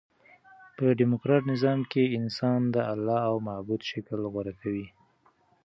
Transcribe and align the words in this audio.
په 0.75 0.85
ډیموکراټ 0.99 1.43
نظام 1.53 1.79
کښي 1.91 2.05
انسان 2.19 2.59
د 2.73 2.75
اله 2.93 3.19
او 3.29 3.35
معبود 3.47 3.81
شکل 3.91 4.19
غوره 4.33 4.53
کوي. 4.61 4.87